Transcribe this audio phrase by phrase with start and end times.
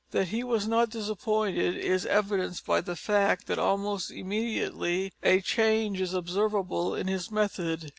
[0.09, 6.01] That he was not disappointed is evidenced by the fact that almost immediately a change
[6.01, 7.89] is observable in his method.